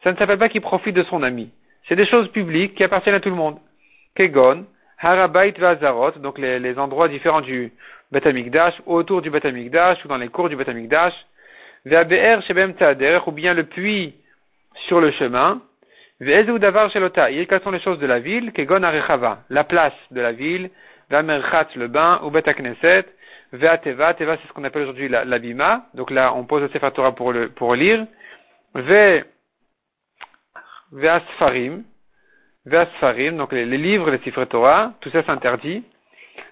ça 0.02 0.12
ne 0.12 0.16
s'appelle 0.16 0.38
pas 0.38 0.48
qu'il 0.48 0.62
profite 0.62 0.96
de 0.96 1.02
son 1.04 1.22
ami. 1.22 1.50
C'est 1.88 1.96
des 1.96 2.06
choses 2.06 2.28
publiques 2.28 2.74
qui 2.74 2.84
appartiennent 2.84 3.16
à 3.16 3.20
tout 3.20 3.28
le 3.28 3.36
monde. 3.36 3.58
Kegon, 4.14 4.64
Harabait 4.98 5.54
Vazarot, 5.58 6.12
donc 6.12 6.38
les, 6.38 6.58
les, 6.58 6.78
endroits 6.78 7.08
différents 7.08 7.42
du 7.42 7.72
Bet 8.12 8.26
Amikdash, 8.26 8.74
autour 8.86 9.20
du 9.20 9.30
Bet 9.30 9.46
Amikdash, 9.46 10.02
ou 10.04 10.08
dans 10.08 10.16
les 10.16 10.28
cours 10.28 10.48
du 10.48 10.56
Bet 10.56 10.70
Amikdash, 10.70 11.14
Ve'abe'er 11.84 12.42
Shebem 12.42 12.74
Tader, 12.74 13.20
ou 13.26 13.32
bien 13.32 13.54
le 13.54 13.64
puits 13.64 14.14
sur 14.86 15.00
le 15.00 15.10
chemin, 15.12 15.60
Davar 16.20 16.90
Shelota, 16.90 17.30
quelles 17.30 17.62
sont 17.62 17.70
les 17.70 17.80
choses 17.80 17.98
de 17.98 18.06
la 18.06 18.18
ville, 18.18 18.52
Kegon 18.52 18.82
Arechava, 18.82 19.38
la 19.48 19.64
place 19.64 19.94
de 20.10 20.20
la 20.20 20.32
ville, 20.32 20.70
Ve'amerchat, 21.08 21.68
le 21.76 21.88
bain, 21.88 22.20
ou 22.22 22.30
Bet 22.30 22.46
Akneset, 22.46 23.06
Ve'ateva, 23.52 24.12
Teva 24.14 24.36
c'est 24.36 24.46
ce 24.46 24.52
qu'on 24.52 24.64
appelle 24.64 24.82
aujourd'hui 24.82 25.08
la, 25.08 25.24
donc 25.94 26.10
là 26.10 26.34
on 26.34 26.44
pose 26.44 26.62
le 26.62 26.68
Sefer 26.68 26.90
Torah 26.92 27.12
pour, 27.12 27.32
le, 27.32 27.48
pour 27.48 27.74
lire, 27.74 28.06
Ve, 28.74 29.24
Ve'asfarim, 30.92 31.84
Ve'asfarim, 32.66 33.38
donc 33.38 33.52
les, 33.52 33.64
livres, 33.64 34.10
les 34.10 34.18
Sefer 34.18 34.46
Torah, 34.46 34.92
tout 35.00 35.10
ça 35.10 35.24
s'interdit. 35.24 35.82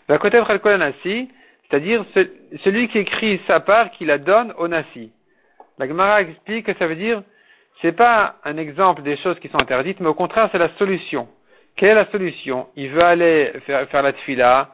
Ve'akotev 0.08 0.46
Chalkol 0.46 0.78
Nasi, 0.78 1.28
c'est-à-dire 1.68 2.06
celui 2.64 2.88
qui 2.88 2.98
écrit 3.00 3.38
sa 3.46 3.60
part, 3.60 3.90
qui 3.90 4.06
la 4.06 4.16
donne 4.16 4.54
au 4.56 4.66
Nasi. 4.66 5.12
La 5.78 5.87
Gemara 5.87 6.22
explique 6.22 6.64
que 6.64 6.75
ça 6.78 6.87
veut 6.87 6.96
dire, 6.96 7.22
c'est 7.82 7.92
pas 7.92 8.37
un 8.44 8.56
exemple 8.56 9.02
des 9.02 9.16
choses 9.16 9.38
qui 9.40 9.49
sont 9.49 9.61
interdites, 9.61 10.00
mais 10.00 10.08
au 10.08 10.14
contraire 10.14 10.49
c'est 10.52 10.58
la 10.58 10.70
solution. 10.78 11.28
Quelle 11.76 11.90
est 11.90 11.94
la 11.94 12.11
solution? 12.11 12.66
Il 12.76 12.90
veut 12.90 13.04
aller 13.04 13.52
faire, 13.66 13.88
faire 13.88 14.02
la 14.02 14.12
tfila, 14.12 14.70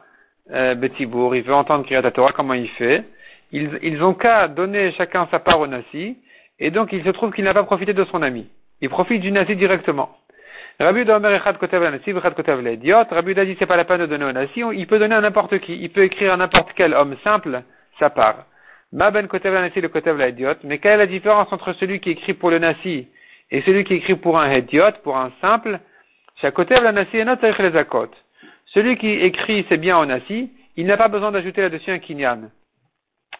euh, 0.51 0.75
il 0.99 1.43
veut 1.43 1.53
entendre 1.53 1.85
Kriyat 1.85 2.09
Torah, 2.11 2.31
comment 2.31 2.53
il 2.53 2.69
fait? 2.69 3.03
Ils, 3.51 3.79
ils 3.83 4.03
ont 4.03 4.13
qu'à 4.13 4.47
donner 4.47 4.91
chacun 4.93 5.27
sa 5.29 5.39
part 5.39 5.59
au 5.59 5.67
Nasi, 5.67 6.17
et 6.59 6.71
donc 6.71 6.91
il 6.93 7.03
se 7.03 7.09
trouve 7.09 7.31
qu'il 7.31 7.43
n'a 7.43 7.53
pas 7.53 7.63
profité 7.63 7.93
de 7.93 8.03
son 8.05 8.21
ami. 8.21 8.47
Il 8.81 8.89
profite 8.89 9.21
du 9.21 9.31
Nasi 9.31 9.55
directement. 9.55 10.09
Rabbi 10.79 11.09
Omer 11.09 11.35
Echad 11.35 11.57
Kotev 11.57 11.83
Nasi, 11.89 12.09
Echad 12.09 12.33
Kotev 12.33 12.61
l'Idiot. 12.61 13.05
Rabbi 13.09 13.33
dit 13.33 13.55
c'est 13.57 13.65
pas 13.65 13.77
la 13.77 13.85
peine 13.85 14.01
de 14.01 14.07
donner 14.07 14.25
au 14.25 14.31
Nasi, 14.31 14.61
il 14.73 14.87
peut 14.87 14.99
donner 14.99 15.15
à 15.15 15.21
n'importe 15.21 15.59
qui. 15.59 15.75
Il 15.75 15.89
peut 15.91 16.03
écrire 16.03 16.33
à 16.33 16.37
n'importe 16.37 16.71
quel 16.75 16.93
homme 16.93 17.15
simple 17.23 17.61
sa 17.99 18.09
part. 18.09 18.45
Ma 18.95 19.11
ben 19.11 19.27
Kotev 19.27 19.53
Nasi, 19.53 19.81
le 19.81 19.89
Kotev 19.89 20.17
l'Idiot. 20.17 20.55
Mais 20.63 20.77
quelle 20.77 20.93
est 20.93 20.97
la 20.97 21.05
différence 21.05 21.51
entre 21.51 21.73
celui 21.73 21.99
qui 21.99 22.11
écrit 22.11 22.33
pour 22.33 22.49
le 22.49 22.59
Nasi 22.59 23.09
et 23.51 23.61
celui 23.63 23.83
qui 23.83 23.95
écrit 23.95 24.15
pour 24.15 24.39
un 24.39 24.49
Idiot, 24.49 24.93
pour 25.03 25.17
un 25.17 25.33
simple? 25.41 25.79
Kotev 26.53 26.89
Nasi 26.91 27.17
et 27.17 27.25
notre 27.25 27.45
les. 27.45 28.07
Celui 28.67 28.97
qui 28.97 29.09
écrit 29.09 29.65
c'est 29.67 29.75
bien 29.77 29.97
au 29.97 30.05
Nasi, 30.05 30.49
il 30.77 30.85
n'a 30.85 30.95
pas 30.95 31.09
besoin 31.09 31.33
d'ajouter 31.33 31.61
là-dessus 31.61 31.91
un 31.91 31.99
kinyan. 31.99 32.49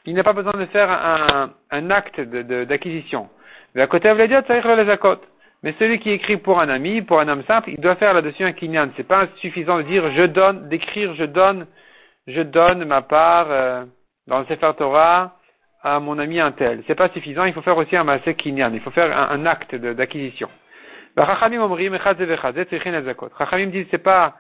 Il 0.04 0.14
n'a 0.14 0.26
pas 0.26 0.34
besoin 0.34 0.52
de 0.52 0.66
faire 0.66 0.92
un, 0.92 1.54
un 1.72 1.90
acte 1.90 2.20
d'acquisition. 2.20 3.30
La 3.76 3.88
Kotev 3.88 4.20
l'Idiot, 4.20 4.42
les 4.50 4.90
Akot. 4.90 5.22
Mais 5.64 5.74
celui 5.80 6.00
qui 6.00 6.10
écrit 6.10 6.36
pour 6.36 6.60
un 6.60 6.68
ami, 6.68 7.02
pour 7.02 7.22
un 7.22 7.30
homme 7.30 7.46
simple, 7.46 7.70
il 7.70 7.80
doit 7.80 7.96
faire 7.96 8.14
là-dessus 8.14 8.44
un 8.44 8.52
kinyan. 8.52 8.90
C'est 8.98 9.08
pas 9.08 9.28
suffisant 9.38 9.78
de 9.78 9.84
dire 9.84 10.12
je 10.12 10.24
donne, 10.24 10.68
d'écrire 10.68 11.16
je 11.16 11.24
donne, 11.24 11.66
je 12.28 12.42
donne 12.42 12.84
ma 12.84 13.02
part 13.02 13.48
euh, 13.50 13.86
dans 14.28 14.40
le 14.40 14.46
Sefer 14.48 14.72
Torah 14.78 15.35
à 15.86 16.00
mon 16.00 16.18
ami 16.18 16.40
un 16.40 16.52
tel. 16.52 16.84
C'est 16.88 16.96
pas 16.96 17.10
suffisant, 17.10 17.46
il 17.46 17.54
faut 17.54 17.62
faire 17.62 17.78
aussi 17.78 17.96
un 17.96 18.04
masé 18.04 18.34
kinyan. 18.34 18.74
Il 18.74 18.82
faut 18.82 18.90
faire 18.90 19.16
un, 19.32 19.46
acte 19.46 19.76
d'acquisition. 19.76 20.50
Chachamim 21.16 21.68
dit 23.68 23.88
c'est 23.92 24.00
pas, 24.00 24.36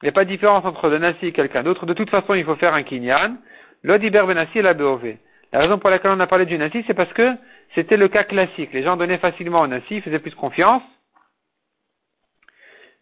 il 0.00 0.04
n'y 0.04 0.08
a 0.08 0.12
pas 0.12 0.24
de 0.24 0.30
différence 0.30 0.64
entre 0.64 0.88
le 0.88 0.98
nasi 0.98 1.26
et 1.26 1.32
quelqu'un 1.32 1.64
d'autre. 1.64 1.84
De 1.84 1.94
toute 1.94 2.10
façon, 2.10 2.34
il 2.34 2.44
faut 2.44 2.54
faire 2.54 2.74
un 2.74 2.84
kinyan. 2.84 3.38
L'odiber 3.82 4.22
benassi 4.22 4.60
et 4.60 4.62
la 4.62 4.72
beové. 4.72 5.18
La 5.52 5.58
raison 5.58 5.78
pour 5.78 5.90
laquelle 5.90 6.12
on 6.12 6.20
a 6.20 6.28
parlé 6.28 6.46
du 6.46 6.56
nasi, 6.56 6.84
c'est 6.86 6.94
parce 6.94 7.12
que 7.12 7.32
c'était 7.74 7.96
le 7.96 8.06
cas 8.06 8.22
classique. 8.22 8.72
Les 8.72 8.84
gens 8.84 8.96
donnaient 8.96 9.18
facilement 9.18 9.62
au 9.62 9.66
nasi, 9.66 10.00
faisaient 10.00 10.20
plus 10.20 10.34
confiance. 10.36 10.82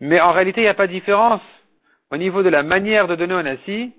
Mais 0.00 0.18
en 0.18 0.32
réalité, 0.32 0.62
il 0.62 0.64
n'y 0.64 0.70
a 0.70 0.74
pas 0.74 0.86
de 0.86 0.92
différence 0.92 1.42
au 2.10 2.16
niveau 2.16 2.42
de 2.42 2.48
la 2.48 2.62
manière 2.62 3.06
de 3.06 3.16
donner 3.16 3.34
au 3.34 3.42
nasi 3.42 3.92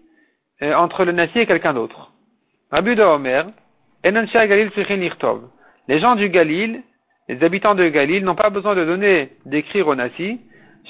euh, 0.63 0.73
entre 0.73 1.05
le 1.05 1.11
nasi 1.11 1.39
et 1.39 1.45
quelqu'un 1.45 1.75
d'autre. 1.75 2.11
Rabbi 2.71 2.99
Omer, 2.99 3.45
Les 4.03 5.99
gens 5.99 6.15
du 6.15 6.29
Galil, 6.29 6.81
les 7.29 7.43
habitants 7.43 7.75
de 7.75 7.87
Galil, 7.87 8.23
n'ont 8.25 8.35
pas 8.35 8.49
besoin 8.49 8.75
de 8.75 8.83
donner, 8.83 9.29
d'écrire 9.45 9.87
au 9.87 9.95
nasi, 9.95 10.41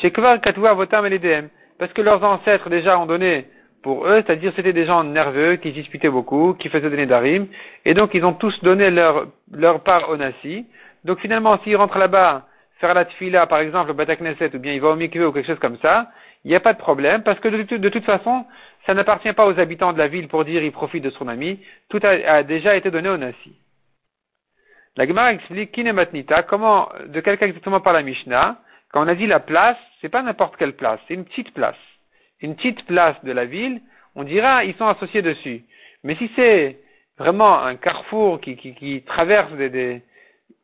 parce 0.01 1.93
que 1.93 2.01
leurs 2.01 2.23
ancêtres 2.23 2.69
déjà 2.69 2.97
ont 2.99 3.05
donné 3.05 3.45
pour 3.83 4.07
eux, 4.07 4.23
c'est-à-dire 4.25 4.53
c'était 4.55 4.73
des 4.73 4.85
gens 4.85 5.03
nerveux 5.03 5.57
qui 5.57 5.71
disputaient 5.71 6.09
beaucoup, 6.09 6.53
qui 6.53 6.69
faisaient 6.69 6.89
des 6.89 6.97
nédarim, 6.97 7.47
et 7.85 7.93
donc 7.93 8.13
ils 8.13 8.25
ont 8.25 8.33
tous 8.33 8.57
donné 8.63 8.89
leur, 8.89 9.27
leur 9.51 9.81
part 9.81 10.09
au 10.09 10.17
nasi. 10.17 10.65
Donc 11.03 11.19
finalement, 11.19 11.59
s'ils 11.63 11.75
rentrent 11.75 11.99
là-bas, 11.99 12.47
faire 12.79 12.93
la 12.93 13.05
tfila, 13.05 13.45
par 13.45 13.59
exemple, 13.59 13.91
au 13.91 13.93
Batakneset, 13.93 14.55
ou 14.55 14.59
bien 14.59 14.73
ils 14.73 14.81
vont 14.81 14.93
au 14.93 14.95
mikveh 14.95 15.25
ou 15.25 15.31
quelque 15.31 15.47
chose 15.47 15.59
comme 15.59 15.77
ça, 15.81 16.09
il 16.45 16.49
n'y 16.49 16.55
a 16.55 16.59
pas 16.59 16.73
de 16.73 16.79
problème, 16.79 17.23
parce 17.23 17.39
que 17.39 17.47
de, 17.47 17.77
de, 17.77 17.89
toute 17.89 18.05
façon, 18.05 18.45
ça 18.85 18.93
n'appartient 18.93 19.33
pas 19.33 19.47
aux 19.47 19.59
habitants 19.59 19.93
de 19.93 19.97
la 19.97 20.07
ville 20.07 20.27
pour 20.27 20.45
dire 20.45 20.63
ils 20.63 20.71
profitent 20.71 21.03
de 21.03 21.09
son 21.11 21.27
ami, 21.27 21.59
tout 21.89 21.99
a, 22.03 22.43
déjà 22.43 22.75
été 22.75 22.91
donné 22.91 23.09
au 23.09 23.17
nasi. 23.17 23.55
La 24.95 25.07
Gemara 25.07 25.33
explique 25.33 25.71
Kinematnita, 25.71 26.43
comment, 26.43 26.89
de 27.07 27.19
quel 27.19 27.37
cas 27.37 27.47
exactement 27.47 27.81
par 27.81 27.93
la 27.93 28.03
Mishnah, 28.03 28.59
quand 28.91 29.03
on 29.03 29.07
a 29.07 29.15
dit 29.15 29.25
la 29.25 29.39
place, 29.39 29.77
c'est 30.01 30.09
pas 30.09 30.21
n'importe 30.21 30.57
quelle 30.57 30.75
place, 30.75 30.99
c'est 31.07 31.15
une 31.15 31.25
petite 31.25 31.53
place 31.53 31.77
une 32.43 32.55
petite 32.55 32.85
place 32.85 33.15
de 33.23 33.31
la 33.31 33.45
ville, 33.45 33.81
on 34.15 34.23
dira 34.23 34.63
ils 34.65 34.75
sont 34.75 34.87
associés 34.87 35.21
dessus. 35.21 35.63
Mais 36.03 36.15
si 36.15 36.29
c'est 36.35 36.77
vraiment 37.17 37.63
un 37.63 37.75
carrefour 37.75 38.41
qui, 38.41 38.57
qui, 38.57 38.75
qui 38.75 39.01
traverse 39.03 39.51
des, 39.53 39.69
des, 39.69 40.03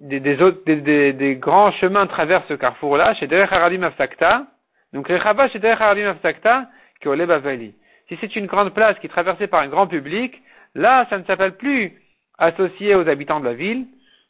des, 0.02 0.20
des, 0.20 1.14
des, 1.14 1.36
grands 1.36 1.72
chemins 1.72 2.06
traversent 2.06 2.48
ce 2.48 2.54
carrefour-là, 2.54 3.14
chez 3.16 3.28
Derech 3.28 3.52
Haradim 3.52 3.84
Afsakta, 3.84 4.46
donc 4.94 5.08
Rechava 5.08 5.50
chez 5.50 5.60
Derech 5.60 5.80
Haradim 5.80 6.10
Afsakta, 6.10 6.70
qui 7.02 7.08
Bavali. 7.08 7.74
Si 8.10 8.18
c'est 8.20 8.36
une 8.36 8.48
grande 8.48 8.74
place 8.74 8.98
qui 9.00 9.06
est 9.06 9.10
traversée 9.10 9.48
par 9.48 9.62
un 9.62 9.68
grand 9.68 9.88
public, 9.88 10.42
là, 10.74 11.06
ça 11.10 11.18
ne 11.20 11.24
s'appelle 11.26 11.56
plus 11.56 11.94
associé 12.40 12.96
aux 12.96 13.08
habitants 13.08 13.40
de 13.40 13.46
la 13.46 13.54
ville, 13.54 13.86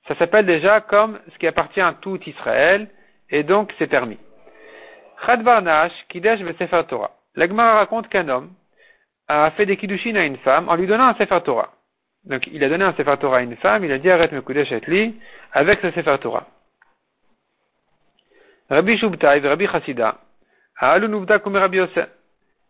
ça 0.08 0.16
s'appelle 0.16 0.46
déjà 0.46 0.82
comme 0.82 1.20
ce 1.32 1.38
qui 1.38 1.48
appartient 1.48 1.82
à 1.82 1.94
tout 1.94 2.20
Israël, 2.28 2.90
et 3.30 3.44
donc 3.44 3.74
c'est 3.78 3.88
permis. 3.88 4.18
Chad 5.26 5.44
Barnash, 5.44 5.94
Kidesh 6.10 6.40
Sefer 6.58 6.84
Torah. 6.90 7.12
L'Agmara 7.36 7.80
raconte 7.80 8.10
qu'un 8.10 8.28
homme 8.28 8.52
a 9.28 9.52
fait 9.52 9.66
des 9.66 9.78
kiddushin 9.78 10.16
à 10.16 10.26
une 10.26 10.38
femme 10.38 10.68
en 10.68 10.76
lui 10.76 10.88
donnant 10.88 11.08
un 11.08 11.14
Sefer 11.16 11.40
Torah. 11.46 11.70
Donc, 12.26 12.48
il 12.52 12.62
a 12.64 12.70
donné 12.70 12.84
un 12.84 12.94
Sefer 12.94 13.16
Torah 13.20 13.38
à 13.38 13.42
une 13.42 13.56
femme, 13.58 13.86
il 13.86 13.92
a 13.92 13.98
dit 13.98 14.10
arrête 14.10 14.34
me 14.34 14.42
kudesh 14.42 14.72
li 14.88 15.16
avec 15.54 15.80
ce 15.80 15.92
Sefer 15.92 16.18
Torah. 16.20 16.48
Rabbi 18.70 18.98
Shubtai 18.98 19.38
et 19.38 19.48
Rabbi 19.48 19.68
Chassida, 19.68 20.18
Rabbi 20.82 21.78
Yosef. 21.78 22.10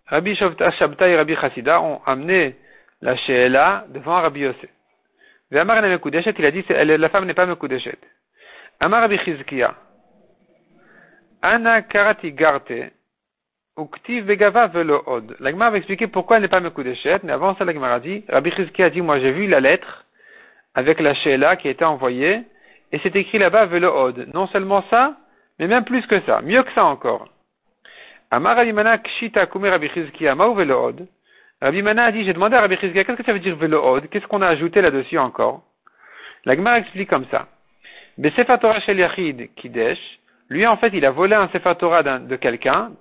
Rabbi 0.09 0.35
Shabtai 0.35 1.11
et 1.11 1.17
Rabbi 1.17 1.35
Chassida 1.35 1.81
ont 1.81 2.01
amené 2.05 2.55
la 3.01 3.15
Sheela 3.15 3.85
devant 3.89 4.21
Rabbi 4.21 4.41
Yosef. 4.41 4.69
Amar 5.51 5.85
il 5.85 6.45
a 6.45 6.51
dit 6.51 6.65
la 6.69 7.09
femme 7.09 7.25
n'est 7.25 7.33
pas 7.33 7.45
Mekudeshet. 7.45 7.99
Amar 8.79 9.01
Rabbi 9.01 9.17
Chizkiya. 9.19 9.75
Ana 11.41 11.81
karati 11.83 12.33
garte 12.33 12.91
Uktiv 13.77 14.25
Begava 14.25 14.67
Velo 14.67 15.03
Od. 15.05 15.35
L'Agmar 15.39 15.71
va 15.71 15.77
expliquer 15.77 16.07
pourquoi 16.07 16.37
elle 16.37 16.43
n'est 16.43 16.49
pas 16.49 16.59
Mekudeshet, 16.59 17.19
mais 17.23 17.31
avant 17.31 17.55
ça, 17.55 17.63
l'Agmar 17.63 17.93
a 17.93 17.99
dit, 17.99 18.25
Rabbi 18.27 18.51
Chizki 18.51 18.83
a 18.83 18.89
dit, 18.89 19.01
moi 19.01 19.19
j'ai 19.19 19.31
vu 19.31 19.47
la 19.47 19.59
lettre 19.59 20.05
avec 20.75 20.99
la 20.99 21.13
Sheila 21.13 21.55
qui 21.55 21.67
a 21.67 21.71
été 21.71 21.85
envoyée, 21.85 22.41
et 22.91 22.99
c'est 23.03 23.15
écrit 23.15 23.37
là-bas 23.37 23.67
Velo 23.67 23.91
Od. 23.95 24.27
Non 24.33 24.47
seulement 24.47 24.83
ça, 24.89 25.15
mais 25.59 25.67
même 25.67 25.85
plus 25.85 26.05
que 26.07 26.19
ça, 26.21 26.41
mieux 26.41 26.63
que 26.63 26.71
ça 26.73 26.85
encore. 26.85 27.29
Amar 28.31 28.57
Alimana 28.57 28.97
Kshita 28.97 29.47
Kume 29.47 29.69
Rabbi 29.69 29.89
Chizki 29.89 30.27
ou 30.29 30.53
Velo 30.55 30.87
Od. 30.87 31.07
Rabbi 31.61 31.81
Mana 31.81 32.05
a 32.05 32.11
dit, 32.11 32.23
j'ai 32.23 32.33
demandé 32.33 32.55
à 32.55 32.61
Rabbi 32.61 32.77
Chizki, 32.77 32.93
qu'est-ce 32.93 33.17
que 33.17 33.23
ça 33.23 33.33
veut 33.33 33.39
dire 33.39 33.55
Velo 33.55 33.81
Od? 33.83 34.07
Qu'est-ce 34.09 34.27
qu'on 34.27 34.41
a 34.41 34.47
ajouté 34.47 34.81
là-dessus 34.81 35.17
encore? 35.17 35.63
L'Agmar 36.45 36.75
explique 36.75 37.09
comme 37.09 37.25
ça. 37.31 37.47
Sefer 38.21 38.57
Torah 38.59 38.79
Shel 38.81 38.99
Yachid 38.99 39.53
Kidesh, 39.55 39.99
lui 40.49 40.67
en 40.67 40.77
fait 40.77 40.91
il 40.93 41.05
a 41.05 41.11
volé 41.11 41.35
un 41.35 41.47
Sefer 41.49 41.73
Torah 41.79 42.03
de 42.03 42.35
quelqu'un, 42.35 42.91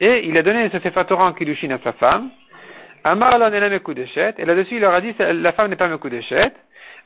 et 0.00 0.26
il 0.26 0.36
a 0.36 0.42
donné 0.42 0.68
ce 0.70 0.78
Sefer 0.78 1.04
Torah 1.06 1.26
en 1.26 1.32
Kiddushin 1.32 1.70
à 1.70 1.78
sa 1.78 1.92
femme. 1.92 2.30
Amar 3.04 3.38
la 3.38 3.50
Mekudeshet. 3.50 4.34
Et 4.38 4.44
là-dessus, 4.44 4.74
il 4.74 4.80
leur 4.80 4.92
a 4.92 5.00
dit, 5.00 5.14
la 5.18 5.52
femme 5.52 5.70
n'est 5.70 5.76
pas 5.76 5.88
Mekudeshet. 5.88 6.52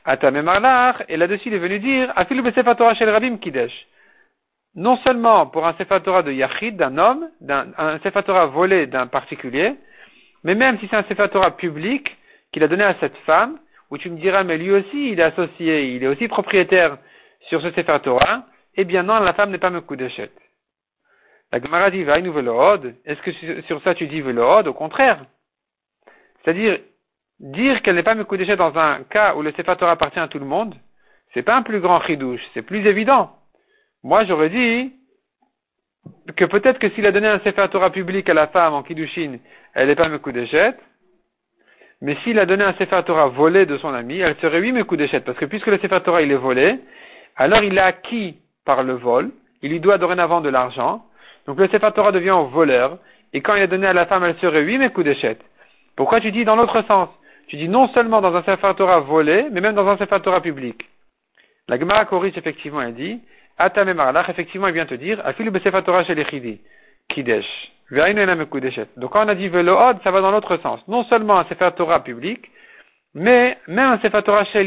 Atame 0.05 0.41
Marlach. 0.41 1.03
Et 1.07 1.17
là-dessus, 1.17 1.49
il 1.49 1.53
est 1.55 1.59
venu 1.59 1.79
dire, 1.79 2.11
Afilu 2.15 2.43
Sefer 2.51 2.75
Torah 2.77 2.93
shel 2.95 3.09
Rabim 3.09 3.37
Kidesh. 3.37 3.87
Non 4.75 4.97
seulement 4.97 5.45
pour 5.47 5.67
un 5.67 5.73
Sefer 5.73 5.99
Torah 6.03 6.23
de 6.23 6.31
Yachid, 6.31 6.77
d'un 6.77 6.97
homme, 6.97 7.29
d'un, 7.41 7.67
un 7.77 8.45
volé 8.47 8.87
d'un 8.87 9.07
particulier, 9.07 9.75
mais 10.43 10.55
même 10.55 10.79
si 10.79 10.87
c'est 10.87 10.95
un 10.95 11.03
Sefer 11.03 11.29
Torah 11.29 11.51
public 11.51 12.17
qu'il 12.51 12.63
a 12.63 12.67
donné 12.67 12.83
à 12.83 12.95
cette 12.99 13.17
femme, 13.25 13.59
où 13.91 13.97
tu 13.97 14.09
me 14.09 14.17
diras, 14.17 14.43
mais 14.43 14.57
lui 14.57 14.71
aussi, 14.71 15.11
il 15.11 15.19
est 15.19 15.23
associé, 15.23 15.93
il 15.93 16.03
est 16.03 16.07
aussi 16.07 16.27
propriétaire 16.27 16.97
sur 17.41 17.61
ce 17.61 17.71
Sefer 17.71 17.99
Torah, 18.03 18.45
eh 18.75 18.85
bien 18.85 19.03
non, 19.03 19.19
la 19.19 19.33
femme 19.33 19.51
n'est 19.51 19.59
pas 19.59 19.69
Mekudeshet. 19.69 20.31
La 21.51 21.61
Gemara 21.61 21.91
dit 21.91 22.01
Est-ce 22.01 23.21
que 23.21 23.61
sur 23.67 23.81
ça 23.83 23.93
tu 23.93 24.07
dis 24.07 24.21
Velohod 24.21 24.67
Au 24.67 24.73
contraire. 24.73 25.23
C'est-à-dire, 26.43 26.79
dire 27.39 27.83
qu'elle 27.83 27.95
n'est 27.95 28.03
pas 28.03 28.15
Mekudeshet 28.15 28.55
dans 28.55 28.75
un 28.75 29.03
cas 29.03 29.35
où 29.35 29.43
le 29.43 29.51
Sefer 29.51 29.75
Torah 29.77 29.91
appartient 29.91 30.19
à 30.19 30.27
tout 30.27 30.39
le 30.39 30.45
monde, 30.45 30.73
c'est 31.35 31.43
pas 31.43 31.55
un 31.55 31.61
plus 31.61 31.79
grand 31.79 32.01
chidouche, 32.01 32.41
c'est 32.55 32.63
plus 32.63 32.87
évident. 32.87 33.37
Moi 34.03 34.25
j'aurais 34.25 34.49
dit 34.49 34.93
que 36.35 36.45
peut-être 36.45 36.79
que 36.79 36.89
s'il 36.89 37.05
a 37.05 37.11
donné 37.11 37.27
un 37.27 37.39
Sefer 37.39 37.67
Torah 37.71 37.89
public 37.89 38.29
à 38.29 38.33
la 38.33 38.47
femme 38.47 38.73
en 38.73 38.83
Kiddushin, 38.83 39.37
elle 39.73 39.87
n'est 39.87 39.95
pas 39.95 40.09
Mekudeshet, 40.09 40.75
mais 42.01 42.17
s'il 42.23 42.37
a 42.39 42.45
donné 42.45 42.63
un 42.63 42.73
Sefer 42.73 43.01
Torah 43.05 43.27
volé 43.27 43.65
de 43.65 43.77
son 43.77 43.93
ami, 43.93 44.19
elle 44.19 44.35
serait 44.37 44.59
oui 44.59 44.73
Mekudeshet, 44.73 45.21
parce 45.21 45.37
que 45.37 45.45
puisque 45.45 45.67
le 45.67 45.77
Sefer 45.77 46.01
Torah 46.03 46.21
il 46.21 46.31
est 46.31 46.35
volé, 46.35 46.79
alors 47.37 47.63
il 47.63 47.73
l'a 47.73 47.85
acquis 47.85 48.37
par 48.65 48.83
le 48.83 48.93
vol, 48.93 49.31
il 49.61 49.71
lui 49.71 49.79
doit 49.79 49.97
dorénavant 49.97 50.41
de 50.41 50.49
l'argent, 50.49 51.05
donc 51.47 51.57
le 51.57 51.67
Sefer 51.69 51.91
Torah 51.95 52.11
devient 52.11 52.37
voleur, 52.51 52.97
et 53.31 53.41
quand 53.41 53.55
il 53.55 53.63
a 53.63 53.67
donné 53.67 53.87
à 53.87 53.93
la 53.93 54.05
femme, 54.05 54.23
elle 54.23 54.37
serait 54.39 54.63
oui 54.63 54.77
Mekudeshet. 54.77 55.37
Pourquoi 55.95 56.19
tu 56.19 56.31
dis 56.31 56.43
dans 56.43 56.55
l'autre 56.55 56.83
sens? 56.87 57.09
Tu 57.47 57.55
dis 57.55 57.69
non 57.69 57.87
seulement 57.89 58.19
dans 58.19 58.35
un 58.35 58.43
Sefer 58.43 58.73
Torah 58.75 58.99
volé, 58.99 59.47
mais 59.51 59.61
même 59.61 59.75
dans 59.75 59.87
un 59.87 59.97
Sefer 59.97 60.19
Torah 60.21 60.41
public. 60.41 60.89
La 61.69 61.79
Gemara 61.79 62.05
corrige 62.05 62.37
effectivement, 62.37 62.81
elle 62.81 62.95
dit, 62.95 63.21
Atame 63.57 63.93
Marlach, 63.93 64.29
effectivement, 64.29 64.67
il 64.67 64.73
vient 64.73 64.85
te 64.85 64.95
dire, 64.95 65.21
Afilu 65.25 65.51
Torah 65.85 66.03
chez 66.03 66.15
les 66.15 66.25
Kidesh. 67.09 67.45
Donc 68.97 69.11
quand 69.11 69.25
on 69.25 69.27
a 69.27 69.35
dit 69.35 69.49
Velood, 69.49 69.97
ça 70.03 70.11
va 70.11 70.21
dans 70.21 70.31
l'autre 70.31 70.57
sens. 70.57 70.79
Non 70.87 71.03
seulement 71.05 71.39
un 71.39 71.45
Sefer 71.45 71.69
Torah 71.75 72.03
public, 72.03 72.49
mais 73.13 73.57
même 73.67 73.91
un 73.91 73.99
Sefer 73.99 74.23
Torah 74.23 74.45
chez 74.45 74.63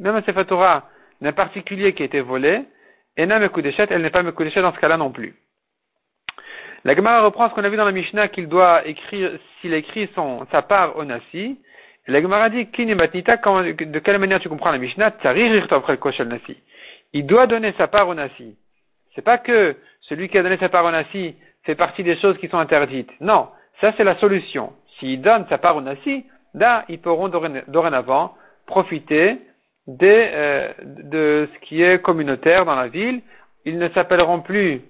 même 0.00 0.16
un 0.16 0.22
Sefer 0.22 0.44
Torah 0.46 0.88
d'un 1.20 1.32
particulier 1.32 1.92
qui 1.92 2.02
a 2.02 2.06
été 2.06 2.20
volé, 2.20 2.62
et 3.16 3.26
n'a 3.26 3.36
elle 3.36 4.02
n'est 4.02 4.10
pas 4.10 4.22
Mekudeshet 4.22 4.62
dans 4.62 4.72
ce 4.72 4.80
cas-là 4.80 4.96
non 4.96 5.10
plus. 5.10 5.34
La 6.84 6.94
Gemara 6.94 7.22
reprend 7.22 7.48
ce 7.48 7.54
qu'on 7.54 7.64
a 7.64 7.68
vu 7.68 7.76
dans 7.76 7.84
la 7.84 7.92
Mishnah 7.92 8.28
qu'il 8.28 8.48
doit 8.48 8.86
écrire, 8.86 9.32
s'il 9.60 9.72
écrit 9.74 10.08
son, 10.14 10.46
sa 10.50 10.62
part 10.62 10.96
au 10.96 11.04
Nasi. 11.04 11.58
La 12.06 12.20
Gemara 12.20 12.50
dit, 12.50 12.66
de 12.66 13.98
quelle 13.98 14.18
manière 14.18 14.40
tu 14.40 14.48
comprends 14.48 14.70
la 14.70 14.78
Mishnah? 14.78 15.12
Nasi. 15.22 16.56
Il 17.14 17.26
doit 17.26 17.46
donner 17.46 17.72
sa 17.78 17.88
part 17.88 18.08
au 18.08 18.14
Nasi. 18.14 18.56
C'est 19.14 19.22
pas 19.22 19.38
que 19.38 19.76
celui 20.02 20.28
qui 20.28 20.36
a 20.36 20.42
donné 20.42 20.58
sa 20.58 20.68
part 20.68 20.84
au 20.84 20.90
Nasi 20.90 21.34
fait 21.62 21.76
partie 21.76 22.02
des 22.02 22.16
choses 22.16 22.36
qui 22.38 22.48
sont 22.48 22.58
interdites. 22.58 23.10
Non. 23.20 23.48
Ça, 23.80 23.92
c'est 23.96 24.04
la 24.04 24.16
solution. 24.16 24.72
S'il 24.98 25.22
donne 25.22 25.46
sa 25.48 25.58
part 25.58 25.76
au 25.76 25.80
Nasi, 25.80 26.26
là, 26.52 26.84
ils 26.88 27.00
pourront 27.00 27.28
dorénavant 27.28 28.34
profiter 28.66 29.38
euh, 29.88 30.72
de 30.82 31.48
ce 31.52 31.66
qui 31.66 31.82
est 31.82 32.02
communautaire 32.02 32.64
dans 32.64 32.74
la 32.74 32.88
ville. 32.88 33.22
Ils 33.64 33.78
ne 33.78 33.88
s'appelleront 33.90 34.40
plus 34.40 34.82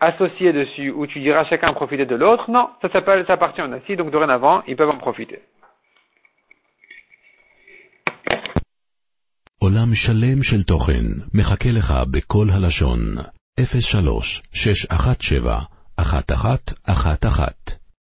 associé 0.00 0.52
dessus 0.52 0.90
où 0.90 1.06
tu 1.06 1.18
diras 1.20 1.44
chacun 1.44 1.72
profiter 1.72 2.06
de 2.06 2.14
l'autre, 2.14 2.50
non, 2.50 2.70
ça 2.80 2.88
s'appelle, 2.90 3.26
ça 3.26 3.32
appartient 3.32 3.62
au 3.62 3.66
nasi, 3.66 3.96
donc 3.96 4.12
dorénavant, 4.12 4.62
ils 4.68 4.76
peuvent 4.76 4.90
en 4.90 4.96
profiter. 4.96 5.42
עולם 9.68 9.94
שלם 9.94 10.42
של 10.42 10.62
תוכן 10.62 11.04
מחכה 11.34 11.70
לך 11.70 11.94
בכל 12.10 12.50
הלשון, 12.50 13.16
03 13.80 14.42
617 14.52 15.62
1111 15.98 17.77